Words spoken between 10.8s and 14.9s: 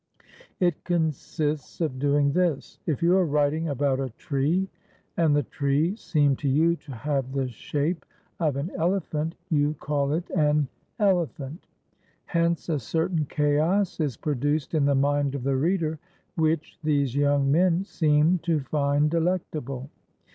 elephant. Hence a certain chaos is produced in